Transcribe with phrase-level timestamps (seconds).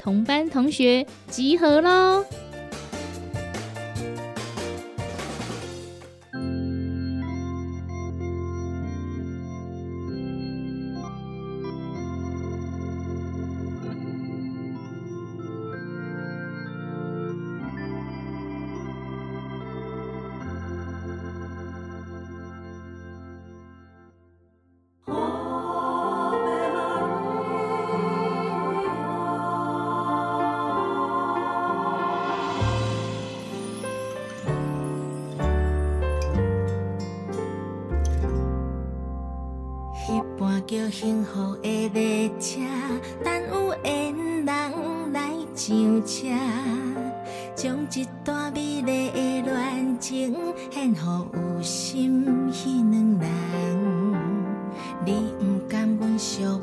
[0.00, 2.24] 同班同学集合喽！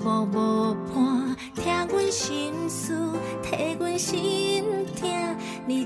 [0.08, 2.98] 寂寞无伴，听阮心事，
[3.44, 4.64] 替阮心
[4.96, 5.86] 痛，你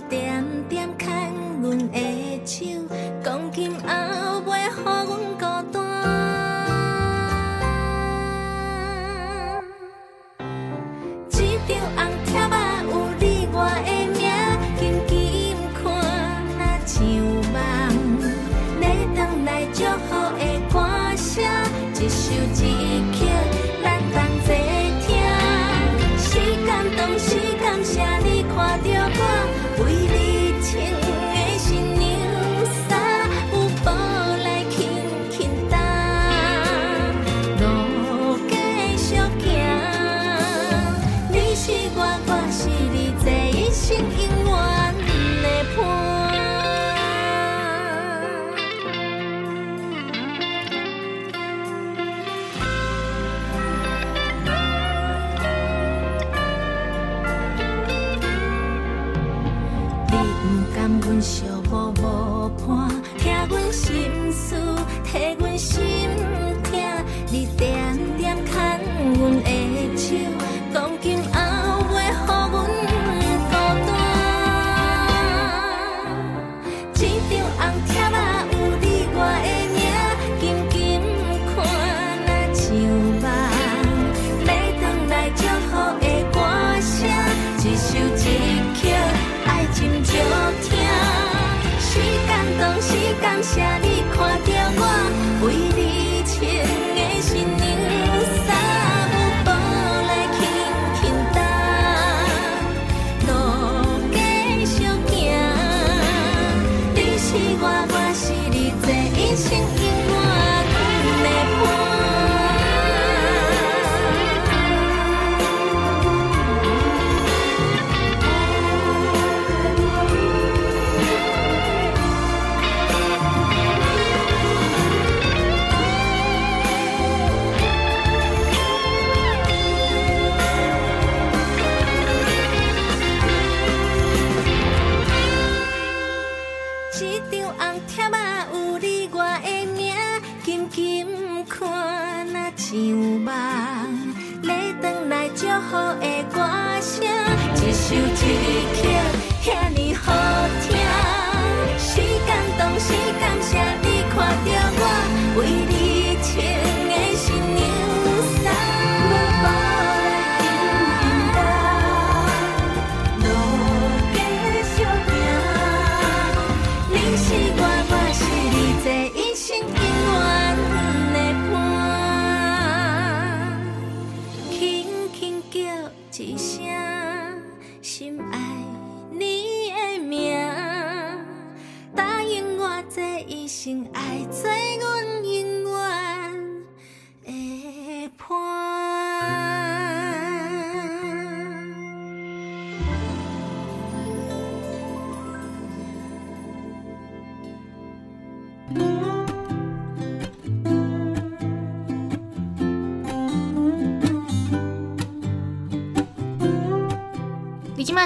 [176.19, 176.80] 一声。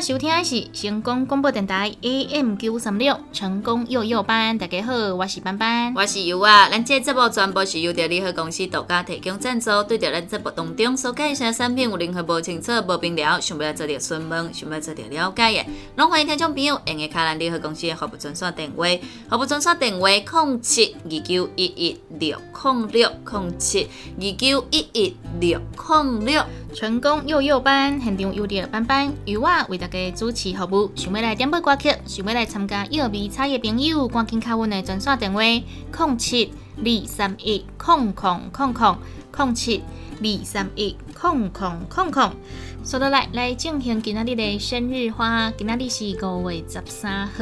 [0.01, 6.67] 收听的是成功广播电台 AM 九三六成功幼幼班，大家好，我是班班，我是尤啊。
[6.69, 9.83] 咱这节目全部是由着联合公司独家提供赞助。
[9.83, 15.64] 对着咱节目当中所介绍的产品有任何不清楚、不明了，想要做着询问、想要做着了解的，
[15.95, 18.83] 拢欢迎听众朋友用个卡咱联合公司的服务专线电话，
[19.29, 23.87] 服务专线电话：零七二九一一六零六零七
[24.19, 26.43] 二九一一六零六。
[26.73, 38.97] 成功幼幼班现场有着班班由我为大家主持服务，想要来点播歌曲，想要来参加幼儿比赛的朋友，赶紧敲阮的专线电话：零七二三一空空空空
[39.37, 39.81] 零七
[40.21, 42.33] 二三一空空空空。
[42.85, 45.51] 说到来，来进行今仔日的生日花。
[45.57, 47.33] 今仔日是五月十三号，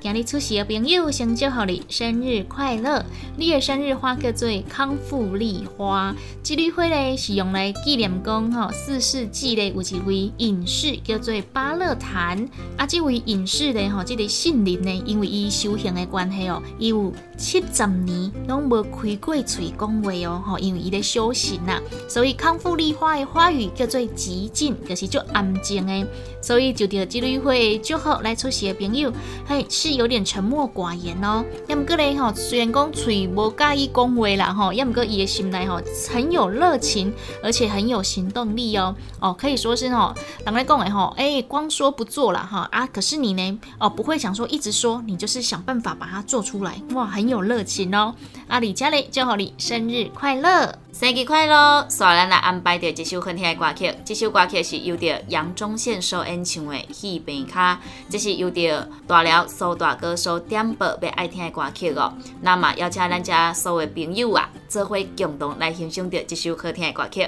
[0.00, 3.06] 今日出席的朋友先祝福你生日快乐。
[3.36, 12.48] 你的生日花叫做康复丽花，这类花呢是用来纪念讲吼四世纪的有一位隐士叫做巴勒坛。
[12.76, 24.76] 啊，这位隐士呢吼，这个姓林呢，因为伊修行的关系哦，伊有七十年拢无开过嘴讲话哦，吼，因为伊在修行呐，所以康复丽花的花语叫做极静。
[24.88, 26.06] 就是就安静的，
[26.40, 29.12] 所以就着这类会祝福来出席的朋友，
[29.46, 31.44] 嘿是有点沉默寡言哦。
[31.68, 35.80] 要么过咧吼，虽然讲嘴无介意讲话啦吼，要么过伊的心内吼
[36.12, 37.12] 很有热情，
[37.42, 38.94] 而且很有行动力哦。
[39.20, 42.86] 哦，可以说是吼，人来讲诶吼，哎，光说不做了哈啊。
[42.86, 48.14] 可是你呢，哦，不会想说一直说，你就是想办法把它做出来，哇，很有热情哦。
[48.48, 50.78] 阿李佳蕾，祝贺你生日快乐！
[51.00, 51.88] 生日快乐！
[51.88, 57.76] 所以咱来安排着一首好听的歌曲，这首歌曲是由着杨宗宪所演唱的《戏边卡》，
[58.10, 62.12] 这是由着大辽苏大哥所点播要爱听的歌曲哦。
[62.42, 67.26] 那么邀请咱家所有朋友啊，做伙共同来欣赏着这首好听的歌曲。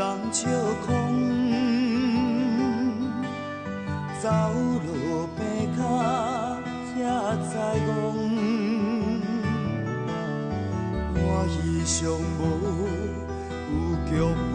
[0.00, 0.48] 人笑
[0.86, 0.88] 空，
[4.22, 4.30] 走
[4.86, 4.88] 路
[5.36, 5.38] 病
[5.76, 5.78] 脚
[6.88, 6.90] 才
[7.36, 7.52] 知
[7.84, 7.92] 戆，
[11.12, 11.20] 我
[11.52, 11.54] 衣
[11.84, 11.92] 裳
[12.38, 12.40] 无
[14.16, 14.49] 有局。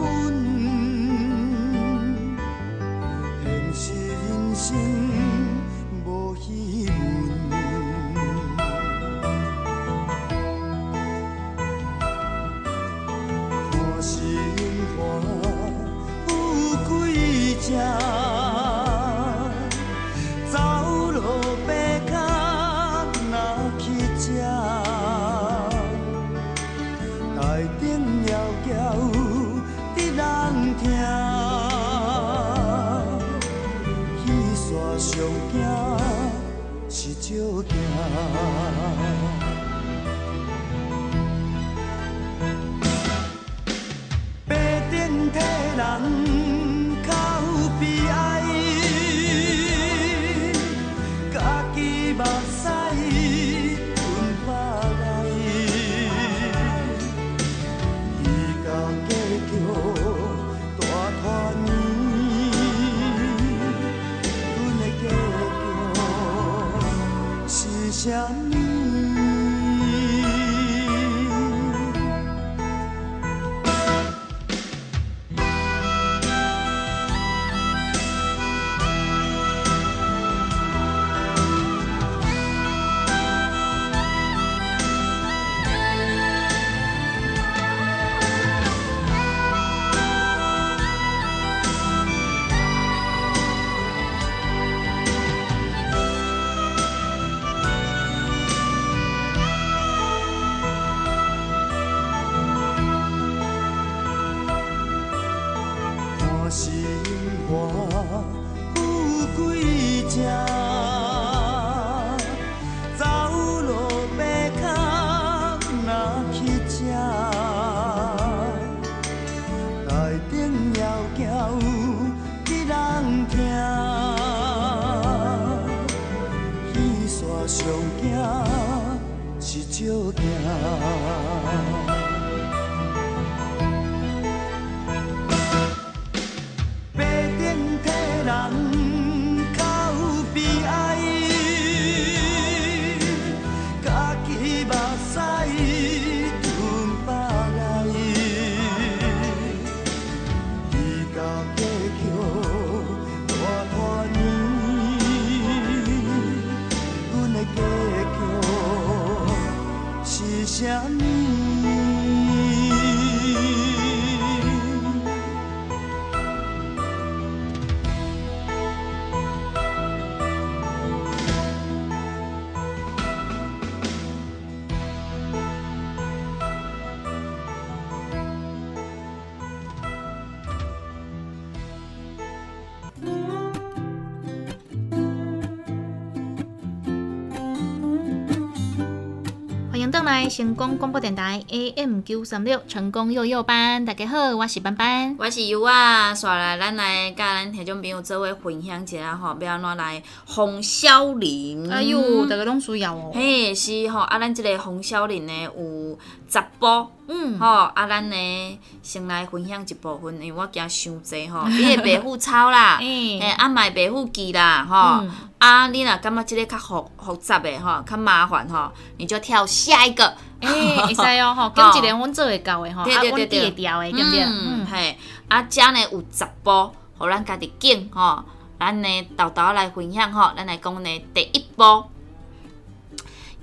[190.06, 195.16] 来成功广播电台 AM 九三六成功幼幼班，大家好，我是班班。
[195.18, 201.72] 我是优啊，刷来咱来甲咱听众朋友做伙分享一下吼，要安怎来红小林。
[201.72, 203.12] 哎哟，大家拢需要哦。
[203.16, 205.98] 嘿，是吼，啊，咱即个红小林呢有
[206.30, 215.12] 十部，嗯，吼，啊，咱呢先来分享一部分，因为我惊伤济吼，你的白虎抄啦， 哎嘿，啊，买白虎记啦，吼，嗯
[215.46, 220.04] 啊，你若感觉即个较复复杂的吼，较麻烦吼，你就跳下一个。
[220.42, 220.50] 哎，
[220.88, 224.24] 会使哦吼，今一个阮做会到的吼，啊，对对对阮记对会调的，对不对？
[224.24, 224.98] 嗯，嗯，嘿，
[225.28, 228.24] 啊，遮呢有十部，互咱家己拣吼，
[228.60, 231.84] 咱呢豆豆来分享吼，咱来讲呢第一步，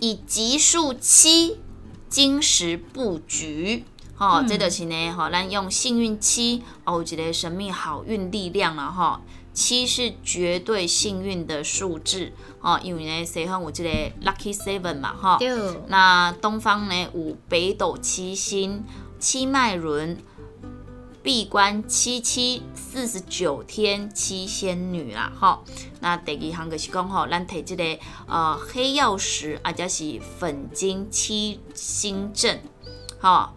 [0.01, 1.61] 以级数七
[2.09, 3.85] 金石布局。
[4.17, 9.21] 吼、嗯这就是呢，吼，咱用幸运七，哦，有一个神秘好运力量了吼。
[9.53, 13.91] 七是绝对幸运的数字，哦，因为呢，西方有这个
[14.25, 15.39] lucky seven 嘛，吼。
[15.39, 15.51] 对，
[15.89, 18.83] 那东方呢，有北斗七星、
[19.19, 20.17] 七脉轮、
[21.23, 25.63] 闭关七七四十九天七仙女啦，吼。
[26.01, 27.85] 那第二行就是讲吼，咱摕即、个
[28.27, 32.63] 呃黑曜石，或者是粉晶七星阵，
[33.21, 33.51] 吼。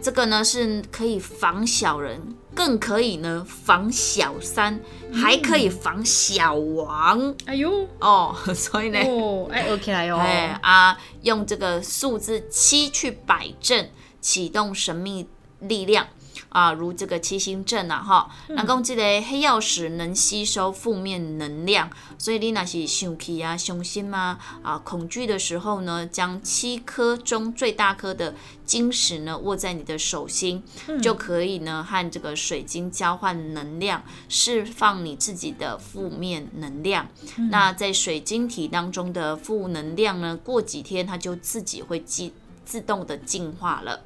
[0.00, 4.80] 这个呢是可以防小人，更可以呢防小三，
[5.12, 8.34] 还可以防小王、哎呦，哦。
[8.54, 10.18] 所以呢，哦，哎，OK 来哦。
[10.18, 13.88] 哎啊，用这个数字七去摆正，
[14.20, 15.28] 启动神秘
[15.60, 16.06] 力量
[16.48, 18.30] 啊，如这个七星阵啊，哈。
[18.48, 28.34] 那讲这个黑曜石能吸收负面能量，所以你那是生气啊、伤心啊、啊恐惧的时候呢，将七颗中最大颗的
[28.64, 30.62] 晶石呢握在你的手心，
[31.02, 37.08] 就可以呢和这个水晶交换能量，释放你自己的负面能量。
[37.50, 42.30] 那在水晶体当中的负能量呢，过几天它就自己会自
[42.64, 44.02] 自动的净化了。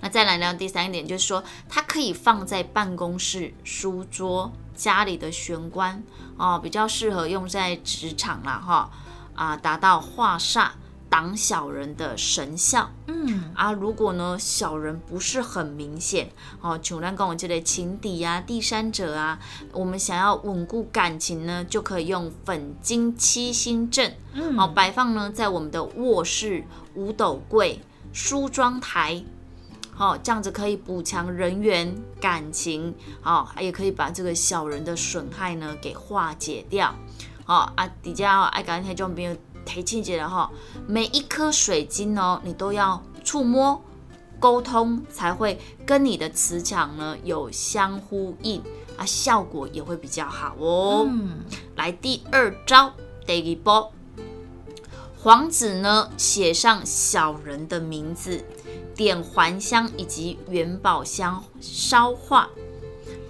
[0.00, 6.02] 那再来呢，第三点就是说，它可以放在办公室、书桌、家里的玄关
[6.36, 8.90] 哦，比较适合用在职场啦哈
[9.34, 10.68] 啊，达到化煞、
[11.08, 12.90] 挡小人的神效。
[13.06, 16.28] 嗯，啊，如果呢小人不是很明显
[16.60, 19.38] 哦，像咱讲我这类情敌啊、第三者啊，
[19.72, 26.64] 我们想要稳固感情呢，就可以用粉金七星阵，嗯哦，摆放呢在我们的卧室、
[26.94, 27.80] 五斗柜、
[28.12, 29.24] 梳妆台。
[29.94, 36.94] 好、这样子可以补强人缘、感情，好、也可以把这个小人的损害呢给化解掉。
[37.44, 40.50] 好、啊，底下哦，爱感听众朋友提醒一下哈，
[40.86, 43.82] 每一颗水晶哦，你都要触摸、
[44.40, 48.62] 沟通，才会跟你的磁场呢有相呼应
[48.96, 51.06] 啊，效果也会比较好哦。
[51.08, 51.40] 嗯，
[51.76, 52.92] 来第二招，
[53.26, 53.92] 第二波，
[55.18, 58.44] 黄纸呢写上小人的名字，
[58.94, 62.48] 点还香以及元宝香烧化。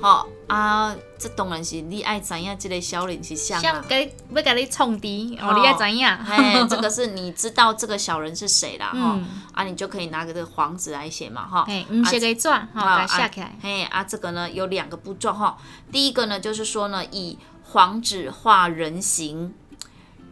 [0.00, 3.61] 好、啊，这当然是你爱怎样这个小人是啥啊。
[3.61, 6.06] 像给要给你冲敌，哦哦，你要知影。
[6.06, 11.64] 哎，这个是你知道这个小人是谁啦，哈、嗯啊，你就可以拿个这个黄纸来写嘛，哈。
[11.66, 13.56] 哎，唔写个纸，吼，啊下起来。
[13.62, 15.56] 嘿啊，这个呢有两个步骤哈。
[15.90, 19.54] 第一个呢就是说呢，以黄纸画人形，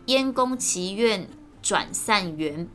[0.07, 1.27] 燕公祈愿
[1.63, 2.69] 转善缘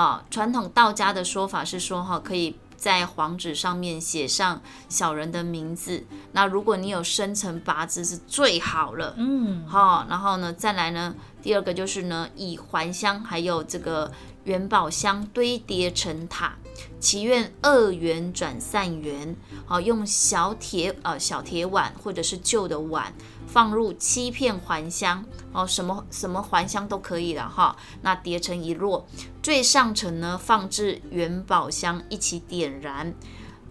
[0.00, 0.22] 啊。
[0.30, 6.04] 传统道家的说法是说哈，可以在黄纸上面写上小人的名字。
[6.32, 9.14] 那如果你有生辰八字是最好了。
[9.16, 14.12] 嗯，好、然后呢，再来呢，第二个就是呢，以还香还有这个
[14.44, 16.54] 元宝香堆叠成塔，
[16.98, 19.36] 祈愿恶缘转善缘。
[19.64, 23.12] 好、用小铁呃小铁碗或者是旧的碗
[23.46, 27.76] 放入七片还香，哦，什么什么还香都可以了哈。
[28.02, 29.04] 那叠成一摞，
[29.42, 33.14] 最上层呢放置元宝香一起点燃。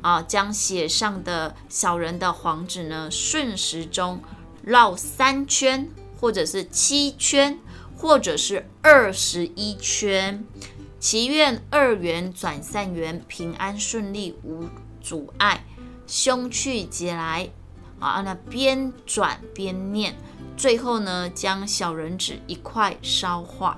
[0.02, 4.22] 啊，将写上的小人的黄纸呢，顺时钟
[4.62, 5.90] 绕三圈，
[6.22, 7.58] 或者是七圈，
[7.98, 10.46] 或者是二十一圈，
[11.00, 14.66] 祈愿二元转善缘，平安顺利无
[15.02, 15.64] 阻碍，
[16.08, 17.50] 凶去劫来。
[17.98, 20.16] 啊，那边转边念，
[20.58, 23.78] 最后呢，将小人纸一块烧化。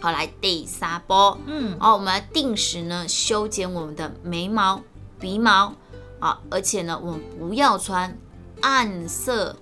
[0.00, 4.80] 好，来第三波，嗯，好，我们来定时呢修剪我们的眉毛、
[5.18, 5.74] 鼻毛
[6.20, 8.16] 啊，而且呢，我们不要穿
[8.60, 9.56] 暗色，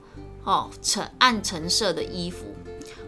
[0.44, 2.54] 哦，橙暗橙色的衣服。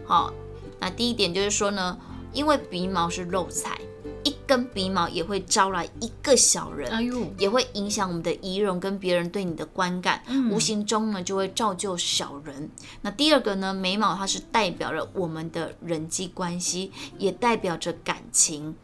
[0.03, 0.33] 好，
[0.79, 1.99] 那第一点就是说呢，
[2.33, 3.79] 因为鼻毛是肉财。
[4.23, 10.21] 一根鼻毛也会招来一个小人，哎呦，也会影响我们的仪容跟别人对你的观感，
[10.51, 12.69] 无形中呢就会造就小人。
[13.01, 18.75] 那第二个呢，眉毛它是代表了我们的人际关系，也代表着感情。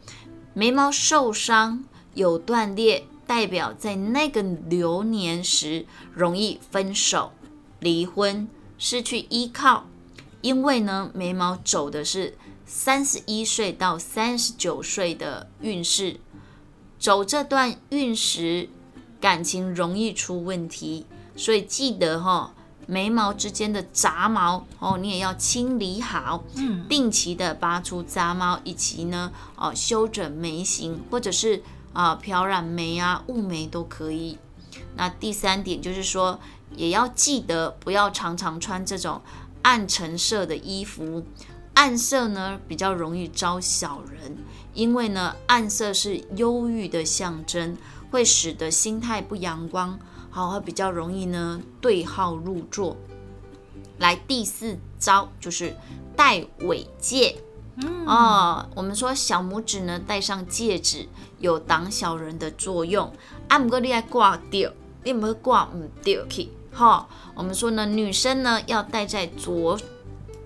[0.54, 1.84] 眉毛受伤
[2.14, 5.84] 有断裂，代表在那个流年时
[6.14, 7.32] 容易分手、
[7.80, 8.48] 离婚、
[8.78, 9.84] 失去依靠，
[10.40, 12.38] 因为呢眉毛走的是。
[12.66, 16.18] 三十一岁到三十九岁的运势，
[16.98, 18.68] 走这段运时，
[19.20, 21.06] 感情容易出问题，
[21.36, 22.52] 所以记得哈，
[22.86, 34.38] 眉毛之间的杂毛哦，你也要清理好，嗯，定期的拔出杂毛，以及呢，哦，修整眉形，或者是啊，漂染眉啊，雾眉都可以。
[34.96, 36.40] 那第三点就是说，
[36.74, 39.22] 也要记得不要常常穿这种
[39.62, 41.24] 暗橙色的衣服。
[41.76, 44.38] 暗色呢比较容易招小人，
[44.72, 47.76] 因为呢暗色是忧郁的象征，
[48.10, 49.98] 会使得心态不阳光，
[50.30, 52.96] 好，会比较容易呢对号入座。
[53.98, 55.76] 来第四招就是
[56.16, 57.36] 戴尾戒，
[58.06, 61.06] 哦，我们说小拇指呢戴上戒指
[61.38, 63.12] 有挡小人的作用，
[63.48, 64.72] 啊，不过你爱挂掉，
[65.04, 69.78] 你唔会挂唔掉去，哈，我们说呢女生呢要戴在左。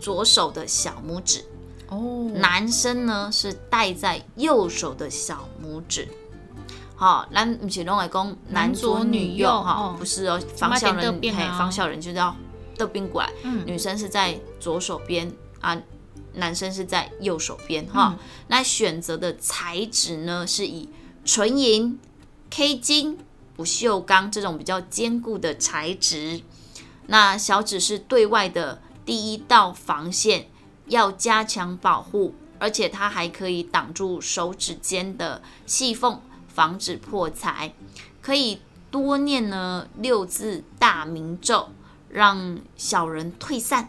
[0.00, 1.44] 左手的小拇指
[1.88, 6.08] 哦，男生呢是戴在右手的小拇指。
[6.96, 12.34] 好，男不是拢来讲男左女右哈，不是哦，防小人嘿，防小人就是要
[12.78, 13.30] 倒边过来。
[13.66, 15.80] 女生是在左手边啊，
[16.34, 18.16] 男生是在右手边哈。
[18.48, 20.88] 那选择的材质呢，是以
[21.24, 21.98] 纯银、
[22.50, 23.18] K 金、
[23.56, 26.42] 不锈钢这种比较坚固的材质。
[27.06, 28.80] 那小指是对外的。
[29.04, 30.46] 第一道防线
[30.86, 37.74] 要加强保护，而且它还可以挡住手指间的细缝，防止破财。
[38.20, 38.60] 可以
[38.90, 41.70] 多念呢六字大明咒，
[42.08, 43.88] 让小人退散。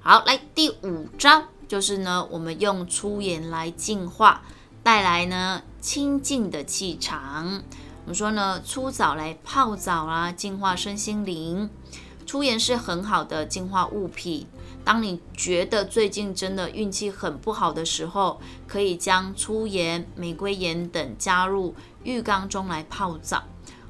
[0.00, 4.42] 好，来第五招就是呢，我们用粗盐来净化，
[4.82, 7.62] 带来呢清净的气场。
[8.04, 11.70] 我们说呢，粗澡来泡澡啊，净化身心灵。
[12.26, 14.46] 粗盐是很好的净化物品。
[14.84, 23.44] 当你觉得最近真的运气很不好的时候，可以将粗盐、玫瑰盐等加入浴缸中来泡澡。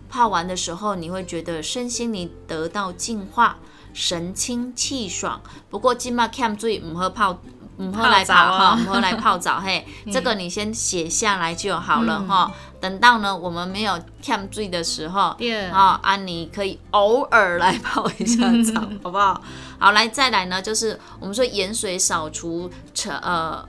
[0.09, 3.57] 泡完的时候，你会觉得身心灵得到净化，
[3.92, 5.40] 神清气爽。
[5.68, 7.40] 不过今麦 cam 注意唔喝泡。
[7.78, 12.52] 唔喝来泡哈，唔喝来泡澡嘿，这个你先写下来就好了哈。
[12.80, 15.37] 等到呢我们没有欠醉的时候，
[15.72, 19.42] 啊啊，你可以偶尔来泡一下澡，好不好？
[19.78, 23.66] 好，来再来呢，就是我们说盐水扫除尘呃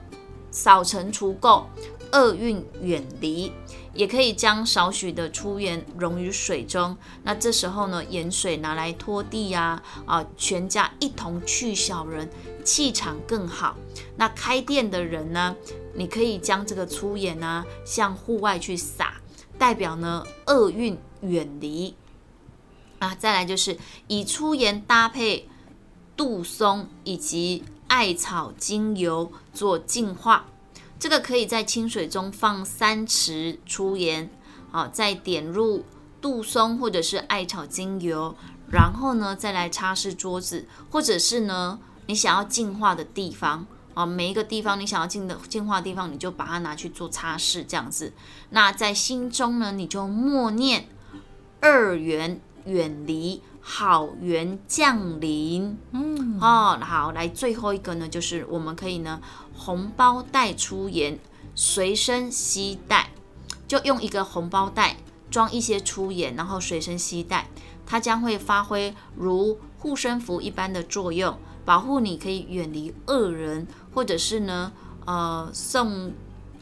[0.50, 1.64] 扫尘除垢，
[2.12, 3.52] 厄运远离，
[3.92, 6.96] 也可以将少许的粗盐溶于水中。
[7.24, 12.30] 那这时候呢，盐水拿来拖地呀，啊，全家一同去小人。
[12.64, 13.76] 气场更好。
[14.16, 15.54] 那开店的人呢？
[15.94, 19.14] 你可以将这个粗盐呢向户外去撒，
[19.58, 21.94] 代表呢厄运远离
[22.98, 23.14] 啊。
[23.14, 25.48] 再来就是以粗盐搭配
[26.16, 30.46] 杜松以及艾草精油做净化。
[30.98, 34.30] 这个可以在清水中放三匙粗盐，
[34.70, 35.84] 好，再点入
[36.20, 38.34] 杜松或者是艾草精油，
[38.70, 41.78] 然后呢再来擦拭桌子，或者是呢。
[42.08, 48.12] 你想要净化的地方啊，每一个地方你想要净的净化的地方，你就把它拿去做擦拭，这样子。
[48.50, 50.86] 那在心中呢，你就默念
[51.60, 55.78] 二元远离，好缘降临。
[55.92, 59.18] 嗯，哦，好，来最后一个呢，就是我们可以呢，
[59.56, 61.18] 红包袋出盐，
[61.54, 63.12] 随身携带，
[63.66, 64.98] 就用一个红包袋
[65.30, 67.48] 装一些粗盐，然后随身携带，
[67.86, 71.38] 它将会发挥如护身符一般的作用。
[71.66, 74.72] 保护你可以远离恶人，或者是呢，
[75.04, 76.12] 呃，送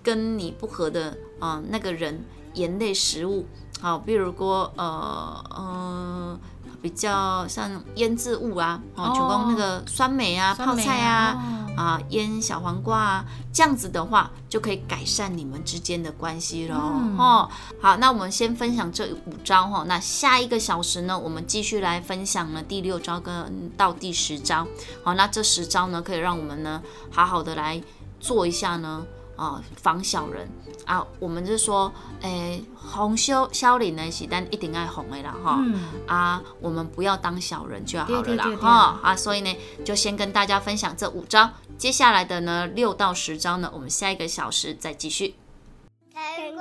[0.03, 3.47] 跟你不合的啊那个人盐类食物，
[3.81, 6.41] 好，比如说呃嗯
[6.85, 11.43] 比较像腌制物啊，哦，就讲那个酸梅啊、泡菜啊，
[11.79, 16.77] 啊腌小黄瓜啊，这样子的话就可以改善你们之间的关系喽。
[16.77, 17.49] 嗯哦，
[17.81, 24.67] 好，那我们先分享这五招哈，那下一个小时呢，我们继续来分享呢第六招跟到第十招。
[25.03, 27.83] 好，那这十招呢，可以让我们呢好好的来
[28.21, 29.03] 做一下呢。
[29.37, 30.49] 啊、防小人
[30.87, 35.57] 啊，我们是说，诶，红修小人呢是但一定爱红的啦哈。
[35.59, 45.35] 嗯，啊，我们不要当小人就好了啦哈啊，所以呢，就先跟大家分享这五招，接下来的呢六到十招呢，我们下一个小时再继续。
[46.13, 46.61] 天君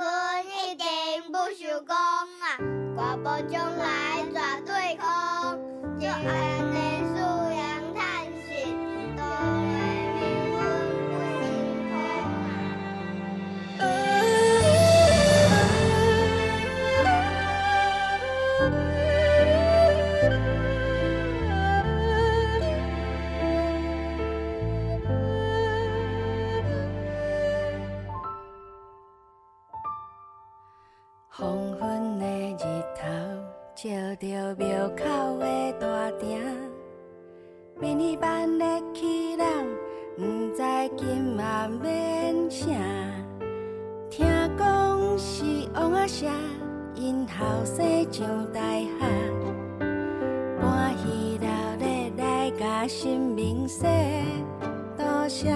[0.72, 0.86] 一定
[1.30, 2.58] 不许公啊，
[2.96, 6.06] 国宝将来抓对空，就
[34.24, 36.40] 着庙口的大亭，
[37.78, 39.46] 明日万日去人，
[40.16, 40.62] 毋知
[40.96, 42.66] 今晚免啥。
[44.08, 46.26] 听讲是王阿舍
[46.94, 48.88] 因后生上大学，
[50.58, 51.84] 欢喜闹热
[52.16, 53.86] 来甲新明说
[54.96, 55.54] 多谢。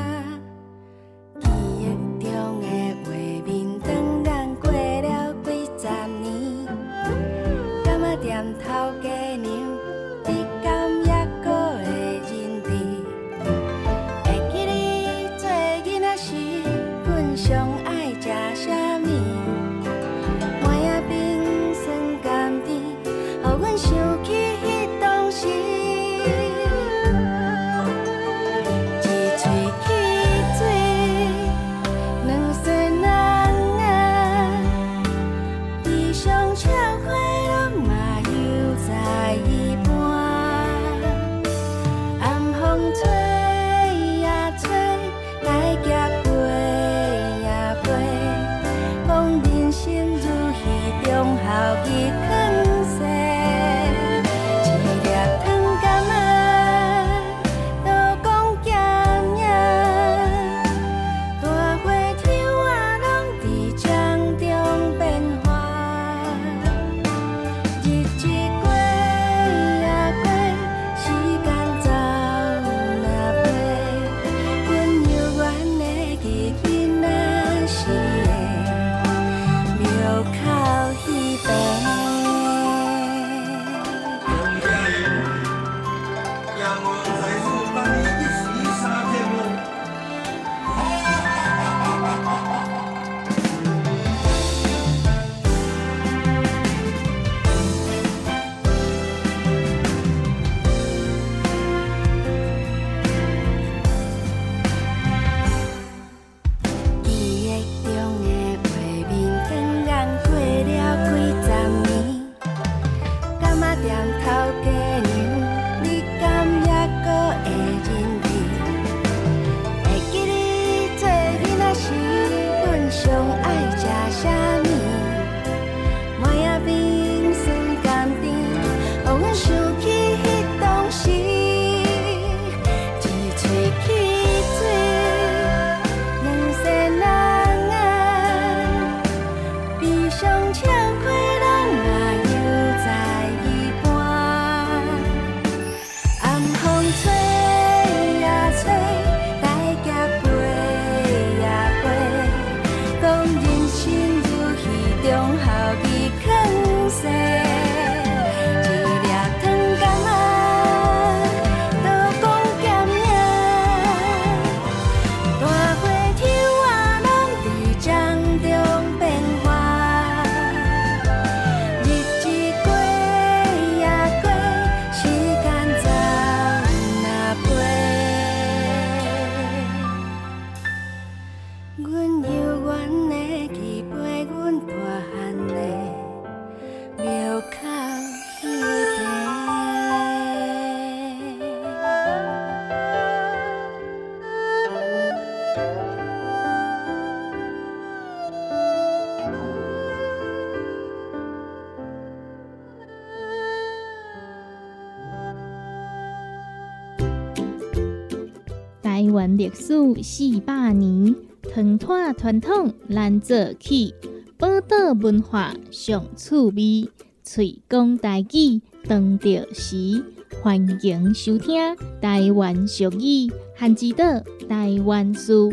[209.49, 213.95] 历史四百年，传统传统咱做起，
[214.37, 216.91] 宝岛文化上趣味，
[217.23, 220.05] 喙讲台语当着时，
[220.43, 221.57] 欢迎收听
[222.03, 224.05] 台湾俗语，汉之岛
[224.47, 225.51] 台湾书。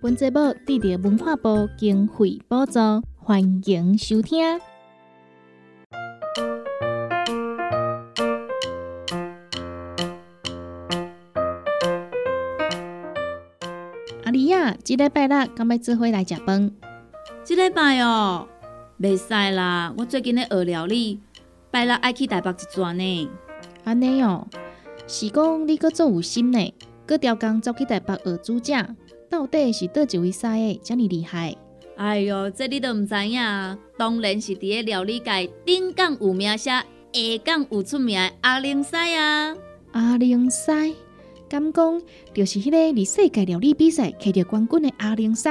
[0.00, 2.80] 本节目得到文化部经费补助，
[3.16, 4.69] 欢迎收听。
[14.30, 16.70] 阿丽亚，即礼拜六敢要做伙来食饭？
[17.42, 18.46] 即礼拜哦，
[19.00, 21.18] 袂使啦，我最近咧学料理，
[21.72, 23.28] 拜六爱去台北一转呢。
[23.82, 24.46] 安尼哦，
[25.08, 26.72] 是讲你搁做有心呢，
[27.04, 28.72] 搁调工走去台北学煮食，
[29.28, 31.56] 到底是倒一位师的遮尔厉害？
[31.96, 33.42] 哎哟，这你都毋知影，
[33.98, 36.84] 当然是伫咧料理界顶港有名声、下
[37.44, 39.56] 港有出名的阿玲师啊。
[39.90, 40.70] 阿玲师，
[41.50, 42.00] 敢讲
[42.32, 45.48] 就是迄个伫世界料理比赛摕着冠军的阿玲师？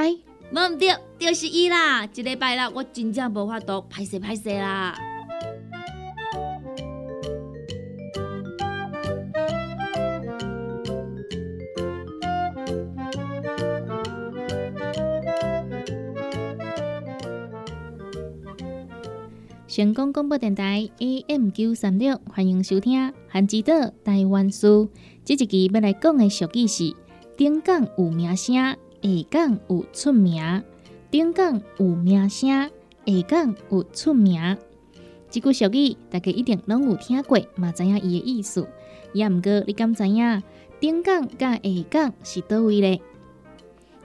[0.50, 2.06] 无毋对，就是伊啦。
[2.06, 4.94] 一礼拜六我真正无法度歹势歹势啦。
[19.68, 24.66] 成功广播电台 AM 九三六，欢迎收听《韩之岛台湾事》。
[25.30, 26.92] 这一期要来讲的俗语是：
[27.36, 28.76] 顶港有名声，下
[29.30, 30.64] 港有出名。
[31.08, 34.58] 顶港有名声，下港有出名。
[35.30, 38.66] 这句俗语大家一定拢有听过，嘛知影伊的意思。
[39.12, 40.42] 也毋过，你敢知影
[40.80, 43.00] 顶港甲下港是倒位咧？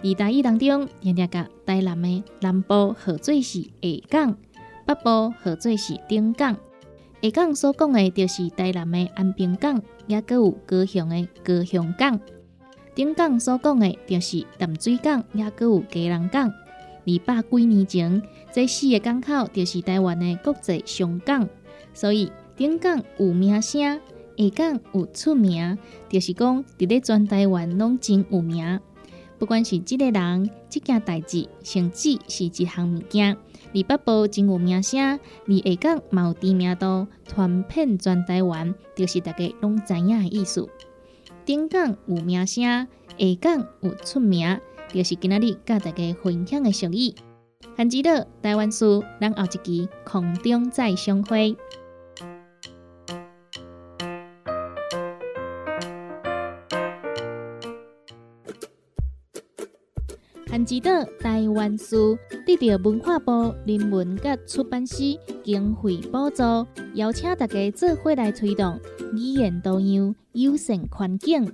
[0.03, 3.69] 伫台语当中，常常甲台南的南部号做是下
[4.07, 4.37] 港。
[4.85, 6.55] 北部号做是顶港，
[7.25, 12.19] 下港所讲的，就是台南的安平港，也阁有高雄的高雄港。
[12.93, 16.47] 顶港所讲的，就是淡水港，也阁有基隆港。
[16.47, 18.21] 二百几年前，
[18.53, 21.49] 这四个港口就是台湾的国际上港，
[21.95, 23.99] 所以顶港有名声，
[24.37, 28.79] 下港有出名，就是讲伫咧全台湾拢真有名。
[29.39, 33.35] 不管是即个人、即件代志，甚至是一项物件。
[33.75, 40.65] 伫北部真有名声，伫下港嘛有知名度，传遍全台湾，就是大家拢知影的意思。
[41.43, 42.87] 顶港有名声，下
[43.41, 44.61] 港有出名，
[44.93, 47.13] 就是今仔日甲大家分享的俗语。
[47.75, 51.57] 韩吉乐台湾书，咱后一期空中再相会。
[60.55, 60.89] 汉之岛
[61.19, 65.03] 台湾书得到文化部人文甲出版社
[65.43, 68.79] 经费补助，邀请大家做伙来推动
[69.11, 71.53] 语言多样、友善环境。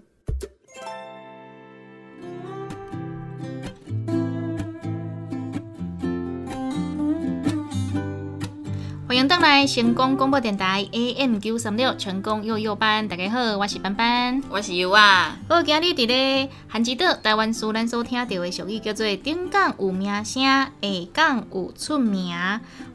[9.22, 14.42] 迎登来成功广播电台 AM 九三六成功幼幼班，大家好，我是班班。
[14.50, 20.72] 我是优啊，好，今日伫咧韩之岛台湾苏咱所听到的俗语叫做“顶港有名声，下
[21.14, 22.36] 港有出名”。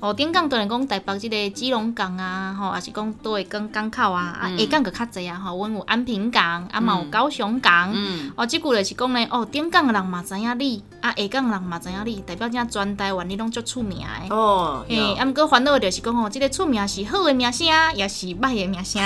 [0.00, 7.92] 哦，顶港当然讲台北即个基隆港啊，吼，也是讲倒个港港口啊，啊，下港就较济啊，吼，阮有安平港，啊嘛有高雄港。
[7.94, 14.34] 嗯，哦，即句就是讲咧，哦，顶港的人嘛知影你，啊，下港的人嘛知影你，代表正全台湾你拢足出名的。
[14.34, 19.02] 哦，嘿，有啊，毋过烦恼的就是讲吼，即、个出名是好的名声，也是歹的名声。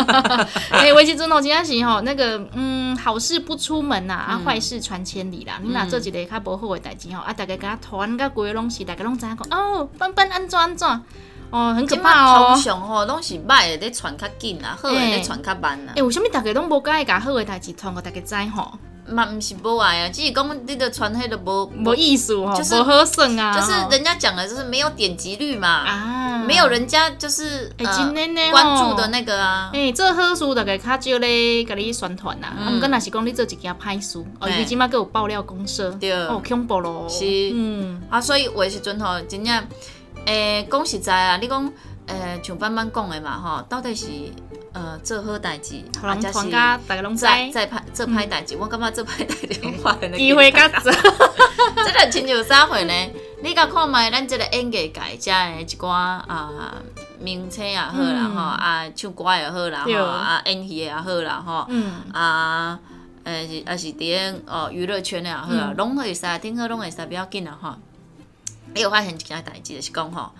[0.72, 5.60] 嘿，有的时阵吼，真正是吼，那个嗯，好事不出门呐、啊，坏事传千里啦。
[5.62, 10.88] 你若做一个较无好的代志吼，啊，大家甲传甲规个拢是，大家拢知影讲哦，笨笨安怎安怎，
[11.50, 12.62] 哦，很可怕哦通。
[12.62, 16.02] 常吼拢是歹的咧传较紧啊，好的咧传较慢啊诶、。
[16.02, 18.78] 为什物逐个拢无介意甲好的代志传互逐个知吼？
[19.08, 29.70] 嘛毋是无爱啊，只是讲你的传迄个无无意思吼，就是无好算啊，就是人家讲的就是没有点击率嘛，啊，没有人家就是诶、呃关注的那个啊。
[29.72, 32.54] 诶、做好事大概较少咧，甲你宣传啦。
[32.58, 32.66] 嗯。
[32.66, 34.62] 啊，毋过若是讲你做一件歹事，哦，嘿。
[34.62, 36.12] 伊即马佫有爆料公社，对。
[36.12, 37.06] 哦，恐怖咯。
[37.08, 37.24] 是。
[37.54, 39.66] 嗯，啊，所以有的时阵吼，真正，
[40.26, 41.72] 诶、讲实在啊，你讲，
[42.06, 44.06] 诶、像班班讲的嘛，吼，到底是
[44.78, 50.16] 呃做好代志，大家拢知，再再歹做歹代志，我感觉做歹代志。
[50.16, 50.78] 机会较少。
[50.80, 52.92] 这个亲像啥货呢？
[53.42, 56.74] 你甲看觅咱即个演艺界遮的一寡啊
[57.20, 62.78] 明星也好啦嗯吼、啊唱歌也好啦吼，啊演戏也好啦吼，嗯，啊，
[63.24, 67.74] 呃是啊是伫咧哦娱乐圈的也好啦嗯，拢会使，顶好拢会使，不要紧啦吼。
[68.74, 70.30] 你有发现一件代志，就是讲吼，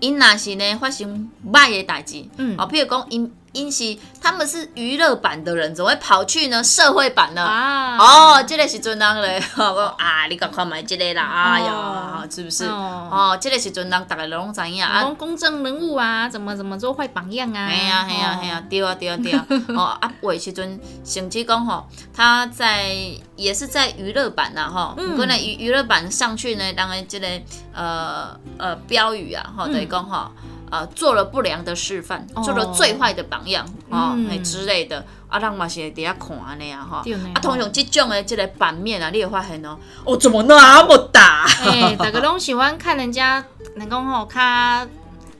[0.00, 7.42] 因若是呢发生歹的代志，嗯哦，譬如讲因因是他们是娱乐版的人，怎么会跑去呢社会版呢？
[7.42, 11.22] 啊，哦，这个时阵人咧， 我啊，你赶快买这个啦，
[11.54, 12.64] 哎呀，是不是？
[12.66, 15.14] 哦哦，这个时阵人大家拢知影啊讲。
[15.16, 17.66] 公正人物啊，怎么怎么做坏榜样啊？
[17.66, 19.44] 哎呀哎呀哎呀，对啊对啊对啊！
[19.76, 22.94] 哦啊，有的时阵甚至讲吼，他在
[23.36, 27.26] 也是在娱乐版呐吼，嗯不过呢娱娱乐版上去呢，当然这个
[27.74, 30.30] 呃呃标语啊吼，嗯等于讲吼。
[30.70, 32.42] 呃，做了不良的示范，哦。
[32.42, 34.42] 做了最坏的榜样，哦，嗯。
[34.44, 41.44] 之类的，啊，人嘛是会伫遐看安尼啊，吼，啊，通常这种的这个版面啊，你会发现哦，哦，怎么那么大？
[41.66, 43.44] 哎， 大家拢喜欢看人家
[43.76, 44.86] 能讲吼，他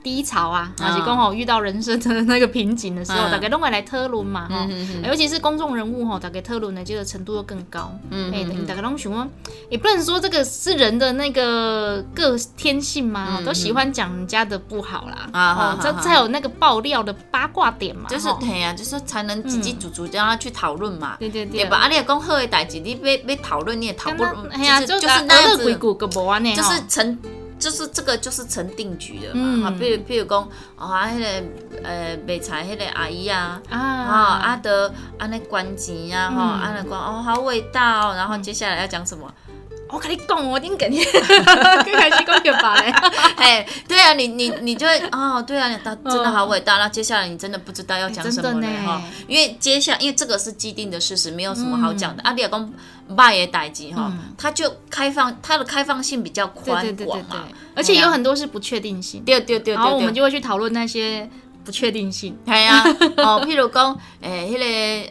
[0.02, 3.30] 低潮啊，而且刚好遇到人生的那个瓶颈的时候，嗯。
[3.30, 4.56] 大家都会来讨论嘛，吼。
[4.56, 5.08] 嗯嗯嗯。
[5.08, 7.92] 尤其是公众人物吼，大家讨论的这个程度又更高。
[8.10, 9.28] 哎，嗯大家拢喜欢，
[9.70, 18.38] 也不能说这个是人的那个个天性嘛，嗯都喜欢讲人家的不好啦，啊好哦，这才有那个爆料的八卦点嘛，就是吼。
[18.40, 21.16] 嘿呀、就是才能叽叽足足让他去讨论嘛。
[21.18, 21.64] 对对对。
[21.66, 21.78] 吧？
[21.78, 27.18] 啊，你也讲好的代志，你被被讨论，你也讨不哎呀，就是就是那样子，鬼谷个无安呢，就是成，
[27.60, 29.68] 就是这个就是成定局的嗯嘛。
[29.68, 30.42] 啊，比如比如讲，
[30.76, 31.26] 哦，啊，迄个
[31.84, 33.60] 呃卖菜迄个阿姨啊。
[33.68, 39.32] 啊啊，啊的，安尼关钱啊，吼，安尼讲哦，好伟大哦，然后接下来要讲什么？
[39.92, 41.03] 我跟你讲，我一定给你，
[41.85, 42.92] 更开始讲表白嘞。
[43.37, 46.76] 哎，对啊，你你你就会哦，对啊，他真的好伟大。
[46.76, 52.22] 那接下来你真的不知道要讲什么真的呢了哈，因为接下因为这个是既定的事实，没有什么好讲的。
[52.22, 52.72] 啊，你讲
[53.09, 60.11] 卖也代际哈，它就开放，它的开放性比较对宽广嘛，，而且有很多是不确定性，对对对对然后我们。
[60.11, 61.31] 就会去讨论那些
[61.64, 62.36] 不确定性。
[62.46, 62.82] 系啊，
[63.18, 64.58] 哦，譬如讲，诶、迄、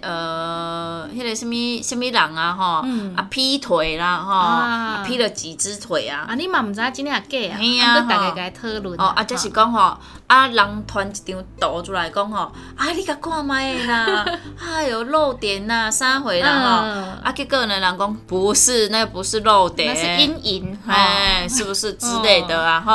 [0.02, 3.16] 个呃，迄、个什物什物人啊，吼、嗯。
[3.16, 4.40] 啊劈腿啦，吼、啊。
[4.40, 9.00] 啊劈了几只腿啊，啊，你嘛唔知道今天也假啊，系啊啊，大家该讨论。
[9.00, 14.26] 哦，啊，这是讲吼，啊，人传一张图出来讲吼，啊，你甲看卖的啦，
[14.60, 20.78] 哎 哟，漏点呐，啥回啦吼，嗯啊，结果呢，人讲不是，那不是漏点，那是阴影。
[20.88, 22.82] 哎，是不是之类的啊？
[22.86, 22.94] 吼，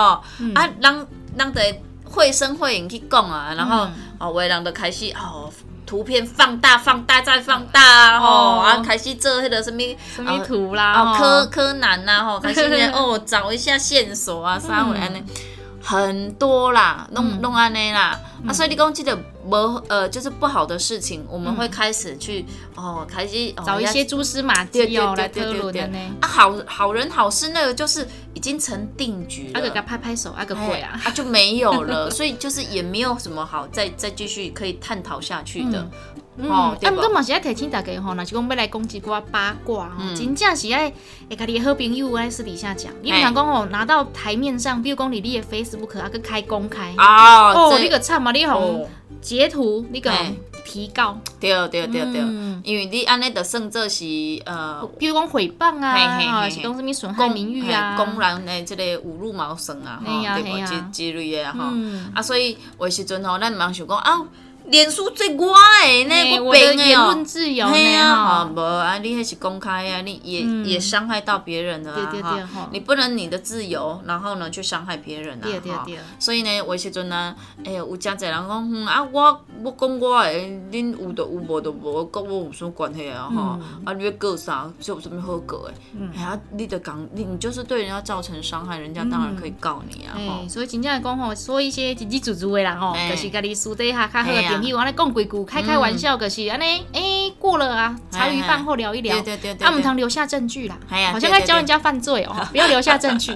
[0.54, 1.80] 啊，人人得
[2.14, 5.50] 绘声绘影去讲啊，然后哦，有的人就开始哦。
[5.86, 8.18] 图片放大、放大再放大啊！
[8.18, 9.82] 吼，哦啊，开始做迄个什么
[10.16, 10.94] 什么图啦？
[10.98, 15.22] 哦，柯柯南呐，吼，开始呢 哦，找一下线索啊，啥回安尼，
[15.84, 18.18] 很多啦，弄弄安内啦，
[18.48, 19.14] 啊，所以你讲记得
[19.48, 19.54] 不
[19.88, 22.44] 呃，就是不好的事情，我们会开始去
[22.74, 25.98] 哦，开始哦找一些蛛丝马迹哦来讨对对对对论的呢。
[26.20, 29.84] 啊，好好人好事那个就是已经成定局啊个给他。
[29.84, 30.98] 拍拍手，啊个哎鬼啊！
[31.04, 35.90] 啊就没有了，所以就是也没有什么好再再继续可以探讨下去的，嗯，
[36.38, 37.08] 哦，啊，毋过？
[37.10, 40.16] 嘛是爱提醒大家吼，若是讲要来讲一寡八卦吼，嗯。
[40.16, 40.92] 真正是爱
[41.30, 48.88] 会家己的好朋友爱私底下讲，你毋嘿通讲吼拿到台面上，比如讲你你的 Facebook 啊，去开公开，啊，哦，这你个惨嘛，你吼哦。
[49.20, 50.10] 截图，你个
[50.66, 52.60] 提告，对对对对，嗯。
[52.64, 54.04] 因为你安尼的算做是
[54.44, 60.58] 呃比如讲诽谤啊，是讲什么损害名誉啊，公然的这个侮辱毛生啊，嘿吼，对无？
[60.58, 60.88] 呀嘿呀。
[60.92, 61.64] 之之类的啊，吼。
[61.72, 64.20] 嗯，啊，所以有的时阵吼，咱毋通想讲啊，
[64.66, 66.86] 脸书最我的嘿呢，我的变的哦。
[66.86, 67.24] 言论。
[67.24, 70.64] 自由嘿呢啊，吼，无啊，你迄是公开啊，你也、嗯。
[70.64, 75.46] 也伤害到别人了啊，你不能你的自由，然后呢去伤害别人啊，
[76.18, 80.32] 所以呢，有的时阵呢，诶、有真侪人讲，嗯啊，我我讲我的，
[80.70, 83.28] 恁有就有，无就无，跟我有什么关系啊？
[83.34, 84.70] 哈、啊，你要告啥？
[84.80, 85.74] 就有什么好告的？
[86.16, 103.32] 哎呀、你的讲，你你就是对人家造成伤害，人家当然可以告你啊，哈、哎，所以真正来讲吼，说一些叽叽足足的人吼，哎就是家己私底下较好朋友，安尼讲几句，开开玩笑，可是安尼，哎，过了啊，茶余饭后聊一聊，对对对对啊，我们对通留下证据啦，好像在教人家犯罪哦，不要留下证据。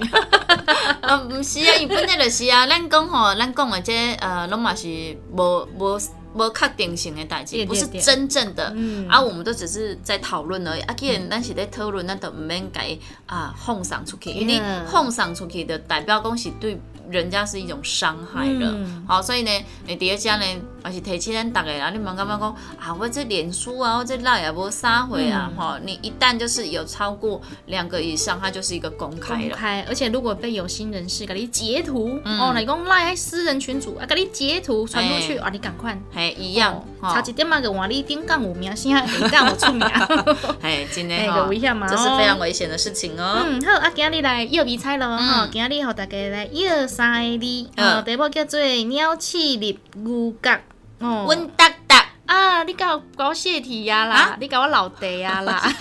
[1.01, 4.87] 啊，毋是啊，伊本来就是啊，咱讲吼，咱讲的这呃，拢嘛是
[5.31, 5.99] 无无
[6.35, 8.71] 无确定性的代志，不是真正的。
[8.75, 10.81] 嗯啊，我们都只是在讨论而已。
[10.81, 14.61] 啊，既然咱是在讨论，咱就毋免甲伊啊奉上出去，因为
[14.91, 16.79] 奉上出去的代表讲是对
[17.09, 18.71] 人家是一种伤害了。
[18.71, 19.51] 嗯好，所以呢，
[19.87, 20.45] 诶，第二家呢，
[20.85, 29.41] 也是提醒咱大家啊，你们感觉讲啊，我这脸书啊，我这赖也无撒回啊，嗯哈、你一旦就是有超过两个以上，它就是一个公开了。
[29.41, 35.99] 公开，而且如果被有心人士给你截图，嗯哦，你讲赖在私人群组啊，给你截图传出去，哎啊，你赶快。
[36.13, 39.87] 嘿，一样，哦差一点嘛，个换你顶杠有名，现在顶杠有出名。
[40.61, 43.43] 嘿，真的哎哈，有危险嘛这是哦非常危险的事情哦。
[43.47, 47.45] 嗯，好，啊，今日来又比赛咯，吼、嗯今日互大家来摇三个字，
[47.77, 47.95] 嗯。
[47.95, 49.73] 哦，题目叫做鸟翅入
[50.03, 50.51] 牛角，
[50.99, 54.37] 哦，温达达，啊，你甲我甲我泄题呀啦，啊？
[54.41, 55.71] 你甲我老地呀啦，啊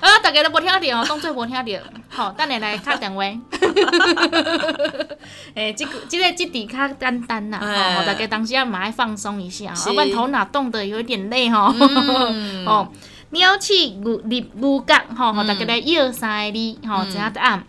[0.00, 1.64] 啊，大家都无听到哦，当做无听到。
[2.08, 3.20] 好，等下来敲电话。
[5.54, 7.96] 诶，即个即个即题较简单啦，哎。
[7.96, 9.88] 吼，大家当时要买放松一下，是。
[9.88, 11.74] 要不然头脑动得有点累吼。
[11.80, 12.64] 嗯。
[12.70, 12.88] 哦，
[13.30, 17.66] 鸟鼠牛立牛角吼，大家来一二三个字，吼，知影答案。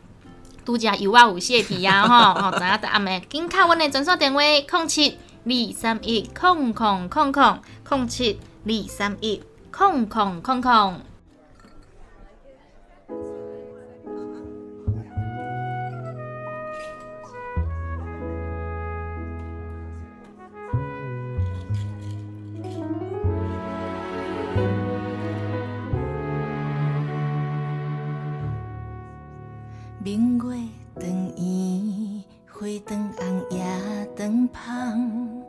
[0.66, 7.60] 拄则油啊有泄题啊，吼，吼， 知影答案诶，紧敲阮诶专属电话：零七二三一空空空空
[7.90, 9.42] 零七二三一
[9.72, 11.02] 空空空空。
[30.06, 30.44] 明月
[31.02, 33.66] 长圆，花长红，夜
[34.16, 35.42] 长芳，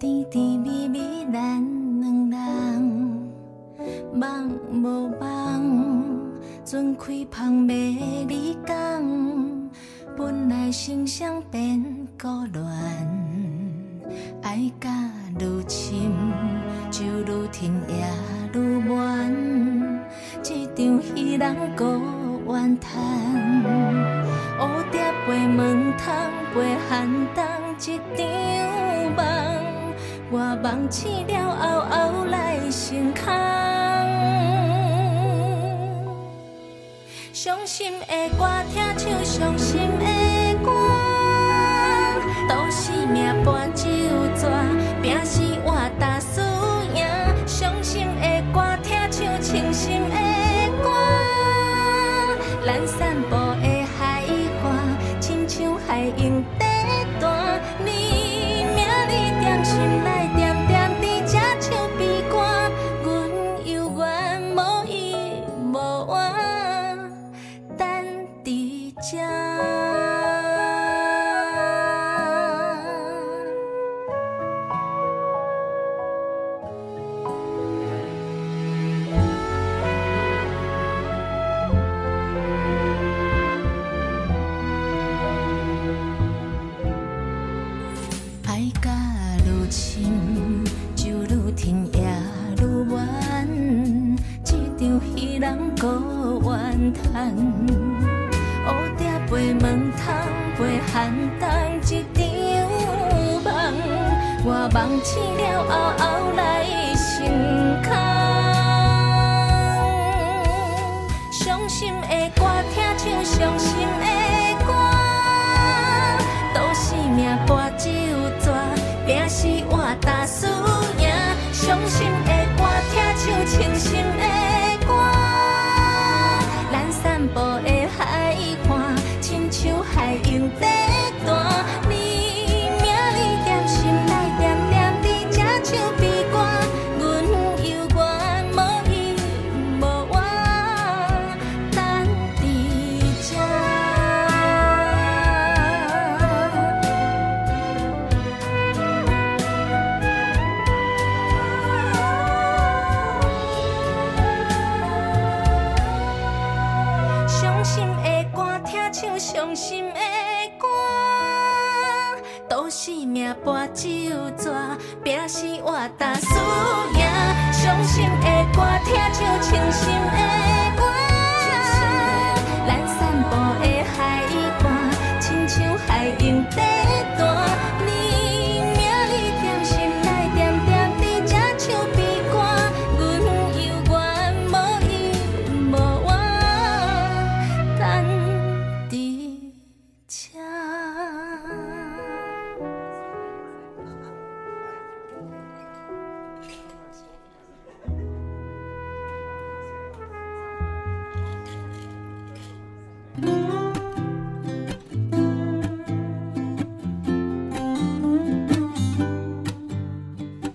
[0.00, 1.62] 甜甜蜜蜜咱
[2.00, 3.30] 两人，
[4.12, 6.20] 梦无梦，
[6.64, 9.70] 准开芳美丽港，
[10.16, 11.80] 本来心伤变
[12.20, 12.60] 孤恋。
[14.42, 14.90] 爱甲
[15.38, 16.10] 愈深，
[16.90, 18.04] 就愈甜也
[18.52, 20.02] 愈闷。
[20.42, 21.84] 一场戏人孤
[22.62, 22.92] 怨叹，
[24.56, 26.14] 蝴蝶飞门窗
[26.54, 27.42] 飞寒冬
[27.80, 27.98] 一场
[29.16, 29.18] 梦。
[30.30, 33.24] 我梦醒了后后来成空。
[37.32, 38.06] 伤心的
[38.38, 40.06] 歌，听唱伤心的
[40.62, 40.70] 歌。
[42.48, 43.88] 都是命伴酒
[44.36, 44.48] 蛇，
[45.02, 45.18] 拼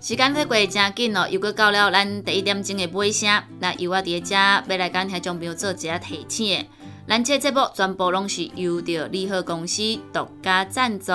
[0.07, 3.43] 时间过过真紧哦，又搁到了咱第一点钟的尾声。
[3.59, 6.65] 那由我伫遮要来甲听众朋友做一下提醒，
[7.05, 11.11] 咱这节目全部拢是由着利好公司独家赞助。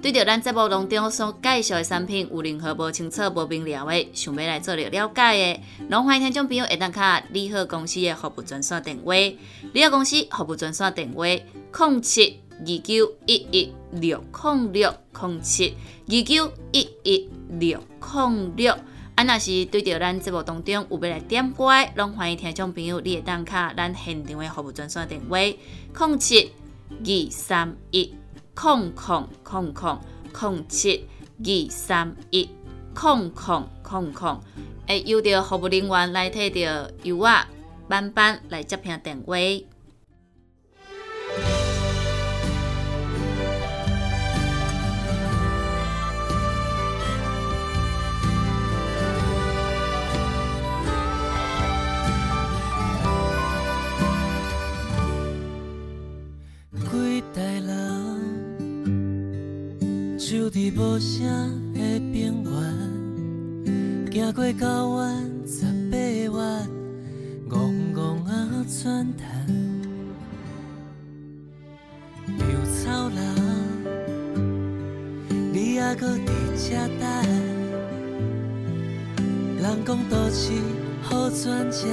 [0.00, 9.14] 对着咱节目当中所介绍的产品有任何无清楚、无明了的，想要来做了解的，拢欢迎听众朋友会当卡利好公司的服务专线电话。
[9.72, 15.76] 利好公司服务专线电话：零七二九一一六零六零七
[16.08, 18.76] 二九一一六零六。
[19.14, 21.66] 啊，若是对着咱节目当中有要来点歌，
[21.96, 26.50] 拢欢迎听众朋友你会当卡咱现场的服务专线电话：零七
[26.90, 28.14] 二三一
[28.54, 30.00] 空空空空
[30.32, 31.06] 零七
[31.38, 32.48] 二三一
[32.94, 34.40] 空空空空。
[34.88, 37.46] 会由着服务人员来替着油啊
[37.88, 39.36] 班班来接听电话。
[60.32, 61.28] 就伫无声
[61.74, 61.78] 的
[62.10, 62.50] 边缘，
[64.10, 65.98] 行过九弯十八
[66.34, 66.66] 弯，
[67.50, 69.46] 戆戆啊转潭，
[72.38, 73.20] 稻草人，
[75.52, 76.26] 你还搁伫
[76.56, 77.06] 这等？
[79.60, 80.50] 人讲都市
[81.02, 81.88] 好转车，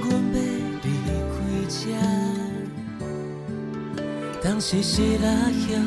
[0.00, 0.40] 阮要
[0.82, 0.88] 离
[1.30, 1.36] 开
[1.68, 1.78] 这。
[4.42, 5.86] 当时是拉乡，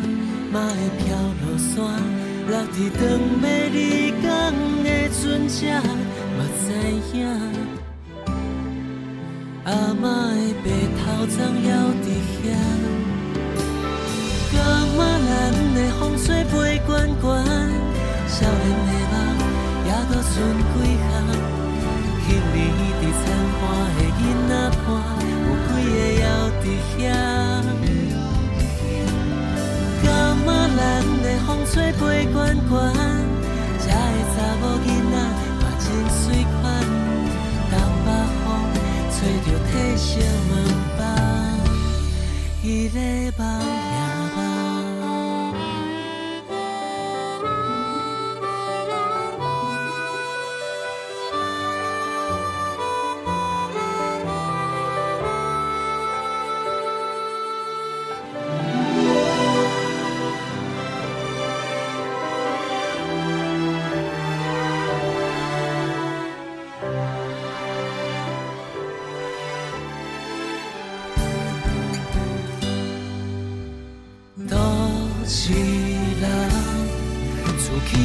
[0.51, 1.05] 嘛会飘
[1.41, 1.79] 落山，
[2.49, 2.99] 落伫长
[3.41, 4.29] 要离港
[4.83, 5.59] 的船只，
[6.37, 6.63] 嘛知
[7.17, 7.19] 影。
[9.63, 10.65] 阿嬷的白
[10.97, 11.33] 头鬃
[11.63, 11.67] 还
[12.03, 12.05] 伫
[12.41, 12.43] 遐，
[14.51, 14.55] 感
[14.91, 15.31] 觉咱
[15.73, 16.53] 的风吹飞
[16.85, 16.89] 悬
[17.21, 17.23] 悬，
[18.27, 19.13] 少年的梦
[19.85, 20.33] 还搁剩
[20.67, 21.01] 几项？
[22.23, 22.55] 迄年
[22.99, 23.23] 伫田
[23.57, 23.61] 花
[23.95, 24.51] 的囡仔
[24.83, 24.89] 伴，
[25.31, 26.27] 有几个还
[26.61, 26.63] 伫
[26.97, 27.40] 遐？
[31.51, 32.71] 风吹飞悬悬，
[33.83, 35.15] 这个查某囡仔
[35.59, 35.85] 嘛真
[36.15, 36.23] 水
[36.61, 36.63] 款，
[37.69, 37.73] 东
[38.05, 38.07] 北
[38.41, 38.47] 风
[39.11, 40.09] 吹着褪色
[40.47, 40.49] 门
[40.97, 40.99] 房，
[42.63, 43.70] 伊咧梦也梦。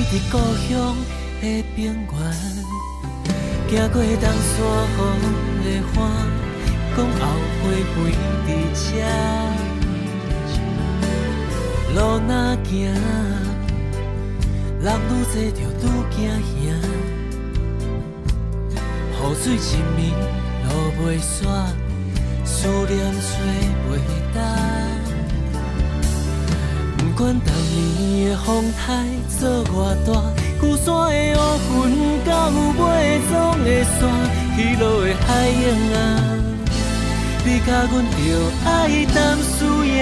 [0.09, 0.39] 伫故
[0.69, 0.97] 乡
[1.41, 1.45] 的
[1.75, 1.97] 边缘，
[3.69, 4.57] 行过东山
[4.97, 4.99] 风
[5.65, 5.95] 的花，
[6.97, 7.21] 讲后
[7.61, 7.95] 悔陪
[8.47, 8.87] 伫这。
[11.93, 12.31] 路若
[12.63, 12.71] 行，
[14.81, 15.83] 人愈多就愈
[16.15, 16.17] 惊
[16.53, 16.55] 兄。
[19.19, 19.99] 雨水一暝
[20.69, 21.43] 落袂煞，
[22.45, 22.55] 思
[22.89, 23.21] 念找
[23.91, 23.91] 袂
[24.33, 24.35] 干。
[26.97, 28.85] 不管当年的风台
[29.39, 30.09] 做偌大，
[30.61, 31.41] 旧山的乌
[31.85, 31.89] 云
[32.25, 32.81] 到尾
[33.29, 33.33] 总
[33.65, 34.01] 的山，
[34.57, 35.63] 起落的海影
[35.95, 35.97] 啊，
[37.45, 38.17] 你甲阮着
[38.65, 38.69] 爱
[39.15, 39.95] 淡输赢。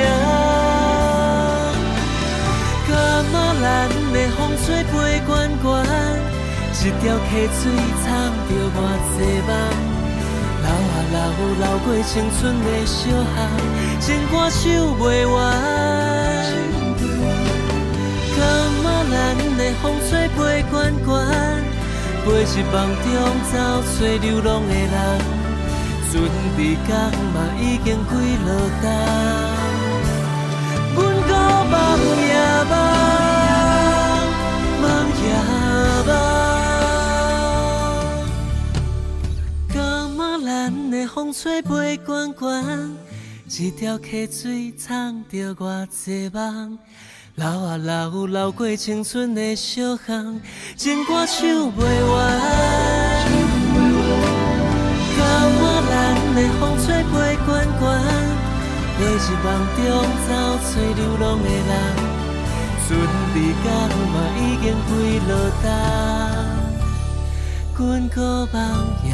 [2.87, 2.93] 感
[3.33, 3.65] 觉咱
[4.13, 4.95] 的风吹飞
[5.27, 5.29] 悬
[5.61, 5.67] 悬，
[6.79, 7.61] 一条溪水
[8.05, 8.07] 藏
[8.47, 8.77] 着偌
[9.11, 9.17] 济
[9.47, 9.51] 梦。
[10.63, 11.15] 流啊流，
[11.59, 12.95] 流过青春的小
[13.35, 13.37] 巷，
[14.01, 14.61] 情歌唱
[15.01, 15.35] 袂完。
[19.15, 19.17] 咱
[19.57, 20.39] 的风吹飞
[20.73, 20.75] 悬
[21.07, 21.07] 悬，
[22.25, 23.07] 飞一梦中
[23.53, 23.55] 走
[23.95, 24.93] 找流浪的人，
[26.11, 26.13] 船
[26.59, 26.59] 伫
[26.89, 26.93] 港
[27.33, 28.13] 嘛已经开
[28.45, 28.49] 落
[28.83, 28.85] 冬。
[30.97, 30.99] 阮
[31.29, 31.33] 搁
[31.71, 31.73] 梦
[32.27, 32.35] 也
[32.71, 32.73] 梦，
[34.83, 34.85] 梦
[35.23, 35.25] 也
[36.09, 36.11] 梦。
[39.69, 39.77] 感
[40.17, 40.51] 觉咱
[40.91, 41.71] 的风吹飞
[42.05, 42.43] 悬悬，
[43.47, 46.77] 一条溪水藏着偌济梦。
[47.37, 50.41] 流啊流，流过青春的小巷，
[50.77, 52.15] 情歌唱袂完。
[55.17, 55.21] 感
[55.59, 55.61] 觉
[55.91, 55.93] 咱
[56.37, 57.47] 的风吹飞悬
[57.81, 57.83] 悬，
[58.95, 59.83] 飞一梦中
[60.29, 60.31] 走
[60.63, 61.71] 找流浪的人，
[62.87, 62.89] 船
[63.35, 63.67] 伫港
[64.13, 64.89] 嘛已经开
[65.27, 65.67] 落冬，
[67.77, 68.17] 阮搁
[68.53, 68.55] 梦
[69.05, 69.11] 也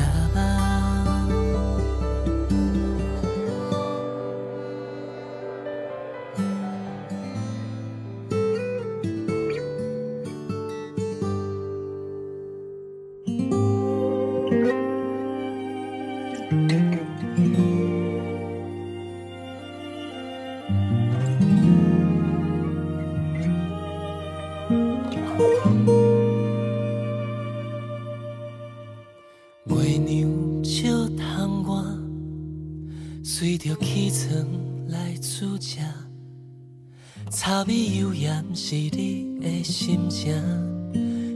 [38.55, 40.35] 是你的心情，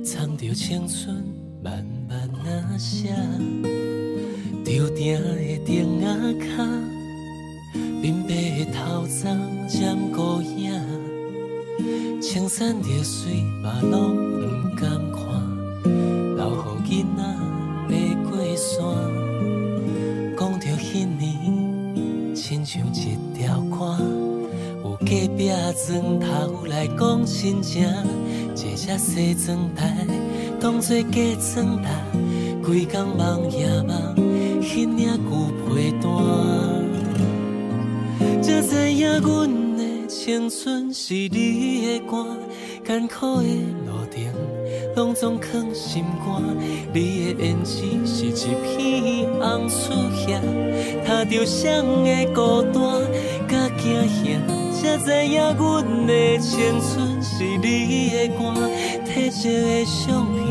[0.05, 1.25] 藏着青春
[1.63, 3.15] 慢慢啊写，
[4.65, 6.07] 丢定的灯仔
[6.47, 6.65] 脚，
[8.03, 9.37] 明白的头鬃
[9.69, 10.73] 渐孤影，
[12.21, 15.23] 青山绿水嘛拢不敢看，
[16.37, 17.23] 留予囡仔
[17.89, 17.93] 爬
[18.31, 19.34] 过山。
[25.15, 27.87] 隔壁砖头来讲亲情，
[28.53, 30.05] 坐只西装台
[30.61, 31.21] 当作假
[31.55, 31.89] 装台，
[32.61, 34.17] 规工梦夜梦，
[34.61, 35.31] 迄领旧
[35.73, 36.03] 被单。
[38.43, 42.27] 才知影阮的青春是你的歌，
[42.85, 43.47] 艰苦的
[43.87, 44.21] 路程
[44.97, 46.43] 拢总藏心肝。
[46.93, 49.93] 你的胭脂是一片红树
[50.27, 50.41] 叶，
[51.07, 52.83] 踏着双的孤单
[53.49, 58.53] 甲惊吓，才知影阮的青春是你的歌，
[59.07, 60.45] 褪色的相片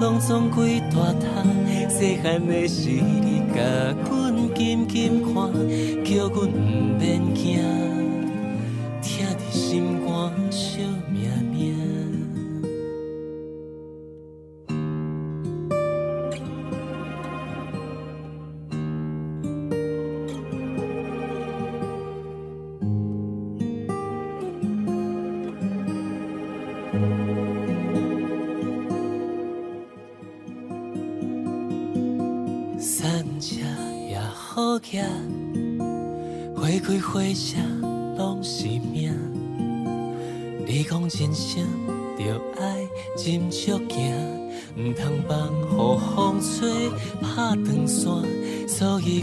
[0.00, 1.44] 拢总归大塔。
[1.90, 3.60] 细汉的时你甲
[4.08, 5.34] 阮紧紧看，
[6.02, 6.87] 叫阮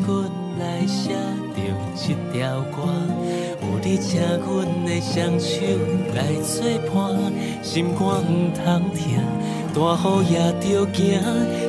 [0.07, 0.29] 阮
[0.59, 1.13] 来写
[1.55, 1.57] 着
[1.95, 2.75] 一条歌，
[3.61, 4.45] 有你请阮
[4.85, 5.55] 的双手
[6.13, 6.53] 来作
[6.93, 6.93] 伴，
[7.63, 8.99] 心肝毋通疼。
[9.73, 11.01] 大雨也着行，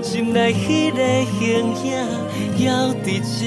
[0.03, 0.99] 心内迄个
[1.39, 1.41] 形
[1.83, 1.89] 影
[2.57, 2.61] 还
[3.03, 3.07] 伫
[3.41, 3.43] 遮。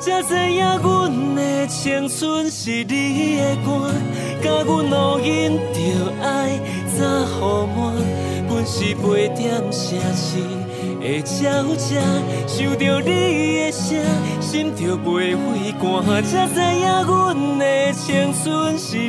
[0.00, 3.92] 才知影阮的青春是你的歌，
[4.42, 5.76] 甲阮路引着
[6.22, 6.58] 爱
[6.96, 7.40] 早予
[7.76, 7.78] 满，
[8.70, 10.36] 是飞点城市
[11.00, 11.08] 的
[11.40, 11.98] 鸟只，
[12.46, 13.10] 想着你
[13.64, 13.98] 的声，
[14.42, 19.08] 心就袂畏寒，才知影阮的青春是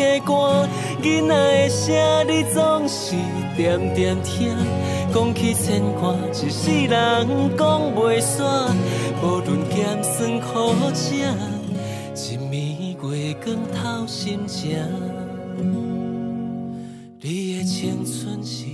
[0.00, 0.68] 的歌，
[1.02, 1.92] 囡仔的声
[2.28, 3.16] 你总是
[3.56, 4.56] 点点听。
[5.12, 6.96] 讲起牵挂，一世人
[7.58, 8.70] 讲袂煞。
[9.20, 11.12] 无论咸酸苦涩，
[12.14, 14.78] 一暝月光透心情。
[17.20, 18.64] 你的青春是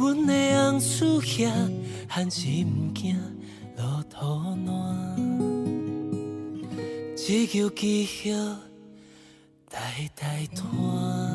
[0.00, 0.32] 阮的
[0.70, 1.52] 红树叶，
[2.08, 3.14] 汉一毋惊
[3.76, 4.16] 落土
[4.64, 5.14] 烂。
[7.14, 8.56] 只求记号
[9.68, 11.29] 代代传。